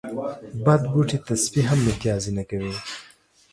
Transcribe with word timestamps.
بد 0.65 0.81
بوټي 0.91 1.17
ته 1.25 1.33
سپي 1.43 1.61
هم 1.69 1.79
متازې 1.87 2.31
نه 2.37 2.43
کوی 2.49 2.73